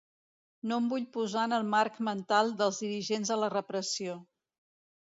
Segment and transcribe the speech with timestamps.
[0.71, 4.19] No em vull posar en el marc mental dels dirigents de la repressió.